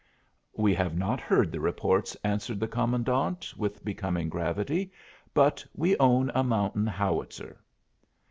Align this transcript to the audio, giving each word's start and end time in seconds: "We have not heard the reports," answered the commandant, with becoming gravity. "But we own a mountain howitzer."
"We 0.55 0.73
have 0.73 0.97
not 0.97 1.19
heard 1.21 1.51
the 1.51 1.59
reports," 1.59 2.17
answered 2.23 2.59
the 2.59 2.67
commandant, 2.67 3.53
with 3.55 3.85
becoming 3.85 4.29
gravity. 4.29 4.91
"But 5.31 5.63
we 5.75 5.95
own 5.97 6.31
a 6.33 6.43
mountain 6.43 6.87
howitzer." 6.87 7.61